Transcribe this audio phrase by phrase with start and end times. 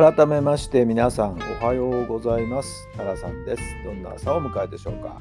[0.00, 2.88] 改めまして皆さんおはようございます。
[2.96, 3.62] タラさんです。
[3.84, 5.20] どんな朝を迎えでしょうか。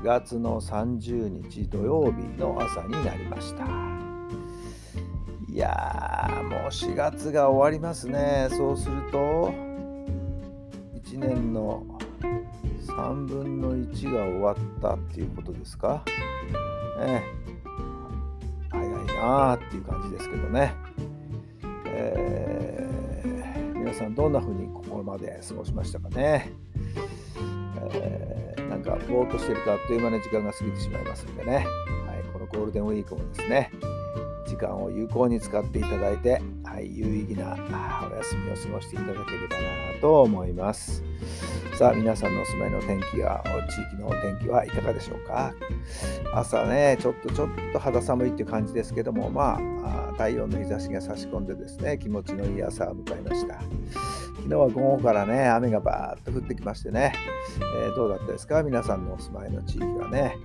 [0.00, 3.64] 4月の30日土曜日の朝になりました。
[5.52, 8.46] いやーもう4月が終わりますね。
[8.50, 9.52] そうすると
[11.04, 11.84] 1年の
[12.86, 16.04] 3分の1が終わったっていうことですか？
[17.00, 17.24] ね
[18.70, 20.72] 早いなーっていう感じですけどね、
[21.86, 22.55] えー
[23.96, 26.52] さんどんな風にここまで過ごしましたかね、
[27.92, 31.64] えー、なんかぼーっとしてるとあっという間に時間が過ぎてしまいますんでね、はい、
[32.32, 33.70] このゴールデンウィークもですね
[34.46, 37.54] 時間を有効に使っていただいて、はい、有意義な
[38.10, 39.56] お休みを過ごしていただければ
[39.94, 41.02] なと思います。
[41.76, 45.52] さあ、皆さんのお住まいの天気や地域のお天気はいかがでしょうか？
[46.32, 53.60] 朝ね、ちょっとちょっと肌寒いっていう感じですけども、まあ、太陽の日差しが差し込んでですね、気持ちのいい朝を迎えました。
[54.36, 57.12] 昨日は午後からね、雨がバーッと降ってきましてね、
[57.58, 58.62] えー、どうだったですか？
[58.62, 60.38] 皆さんのお住まいの地域はね。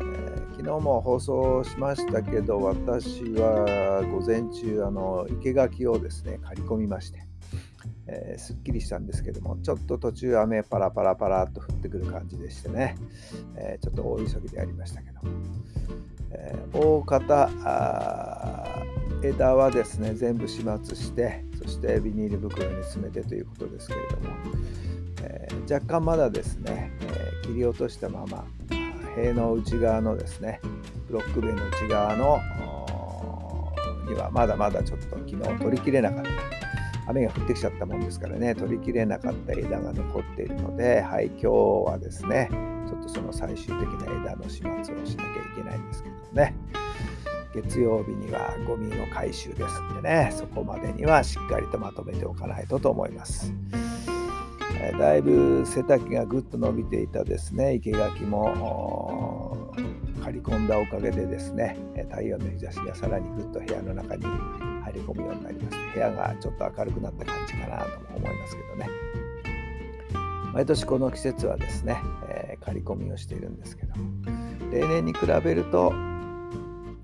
[0.00, 7.20] えー、昨日も放送しましたけど、私は午前中、あの生垣をですね、刈り込みまして、
[8.12, 12.96] えー、すっきりしたんですけども、ちょっと途中雨パラパラパラっと降ってくる感じでしてね、
[13.56, 15.20] えー、ちょっと大急ぎでやりましたけど、
[16.32, 17.50] えー、大方
[19.22, 24.34] 枝はですね、全部始末して、そしてビニール袋に詰めてということですけれども、
[25.22, 28.44] え若干まだですね、え切り落としたまま、
[29.14, 30.60] 塀の内側のですね、
[31.06, 32.40] ブロック塀の内側の
[34.08, 36.79] にはまだまだちょっと昨日取りきれなかった。
[37.10, 41.48] 雨が降ってきちゃったもんですからね、取りきれなかった枝が残っているので、はい、今日
[41.90, 42.48] はですね、
[42.88, 45.06] ちょっとその最終的な枝の始末をしなきゃい
[45.56, 46.54] けないんですけどね、
[47.54, 53.52] 月曜日にはゴミの回収ですんでね、そこまでにはしっかりとまとめておかないとと思います。
[54.82, 59.72] えだいぶ背丈がぐっと伸びていたですね、生垣も
[60.22, 61.76] 刈り込んだおかげでですね、
[62.10, 64.24] 太陽の日差しがさらにぐっと部屋の中に
[64.90, 68.88] 入り込むようになりまして部屋がちょっと明るくなった感じかなとも思いますけどね。
[70.52, 73.94] 毎年この季節はですね、えー、刈り込みをしているんですけど
[74.72, 75.92] 例年に比べると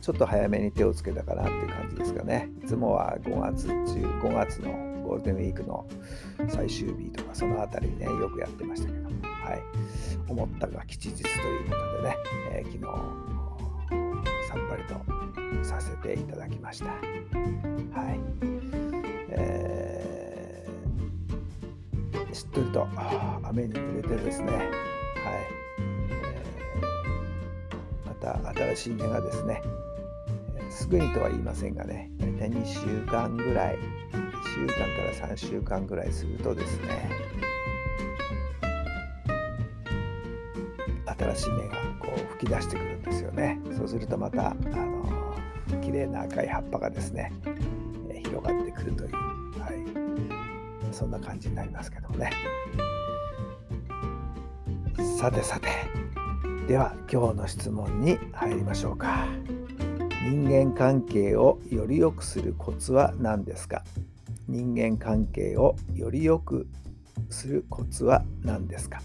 [0.01, 2.51] ちょっと早めに手をつけたかなっていう感じですかね。
[2.63, 4.73] いつもは5月中5月の
[5.05, 5.87] ゴールデンウィークの
[6.49, 9.63] 最終日とかその辺りねよくやってましたけどはい。
[10.29, 12.17] 思ったが吉日ということでね、
[12.53, 12.83] えー、昨日
[14.49, 17.76] さっぱりとさせていただきました。
[17.97, 18.21] はい。
[19.31, 22.87] えー、しっとりと
[23.43, 24.61] 雨に濡れてですね、はい。
[24.61, 29.63] えー、また新しい芽がですね、
[30.69, 33.81] すぐにとは言いませんがね、大体2週間ぐらい、2
[34.55, 37.09] 週間から3週間ぐらいするとですね、
[41.19, 43.59] 新しい芽がこう吹き出してくるんですよね。
[43.75, 45.27] そうするとまた、あの
[45.83, 47.33] 綺麗な赤い葉っぱがですね、
[48.37, 49.13] 広がってくるという、
[49.61, 52.31] はい、そんな感じになりますけどもね。
[55.19, 55.69] さてさて、
[56.69, 59.27] では今日の質問に入りましょうか。
[60.29, 63.85] 人間関係をより良くするコツは何ですか？
[64.49, 66.69] 人間関係をより良く
[67.31, 69.01] するコツは何ですか？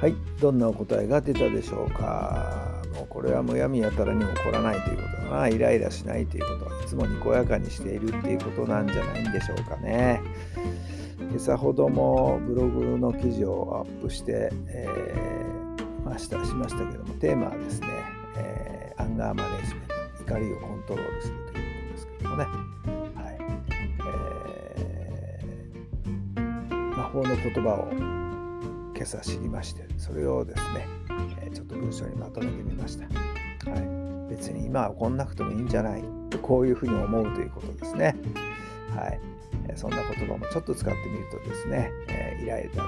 [0.00, 2.82] はい、どんなお答えが出たでしょうか。
[2.94, 5.48] もうこれはむやみやたらに起こらないということだな。
[5.48, 10.20] イライラしないということはいつもにこやかにしているっていうことなんじゃないんでしょうかね。
[11.18, 17.88] 今朝ほどもブログの記事をアップして、えー、ましたしましたけども、テーマはですね、
[18.36, 19.82] えー、アンガーマネジメン
[20.18, 22.44] ト、怒りをコントロールするということですけどもね。
[22.44, 22.50] は
[23.30, 23.38] い
[24.78, 28.25] えー、魔法の言葉を
[29.06, 30.88] 朝知りましてそれをですね、
[31.40, 33.04] えちょっと文章にまとめてみました。
[33.70, 33.96] はい
[34.28, 38.16] 別に今はこんなくてもいいんじゃないとこういうふうに思うということですね。
[38.94, 39.20] はい、
[39.76, 42.84] そんな言葉もちょっと使ってみるとですね、え、イライラ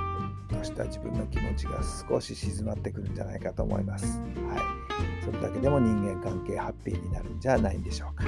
[0.59, 4.19] とした自分の気持ちが少し静まってくるんじゃないかと思います。
[4.19, 4.25] は
[4.57, 8.25] い、それだけでも人間関係ハッピーになるんじゃないんでしょうか。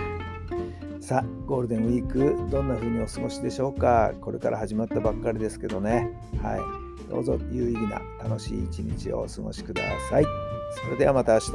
[1.01, 4.13] さあ、ゴールデンウィーク、どんな風にお過ごしでしょうか。
[4.21, 6.11] これから始まったばっかりですけどね。
[6.43, 6.80] はい。
[7.11, 10.25] どうぞ有意義な楽しい一日をお過ごしください。
[10.85, 11.51] それではまた明日。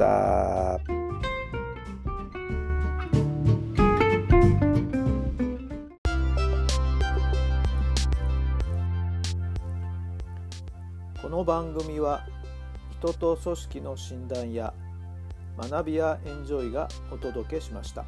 [11.22, 12.26] この番組は
[12.98, 14.74] 人と組織の診断や
[15.58, 18.04] 学びやエンジョイがお届けしました。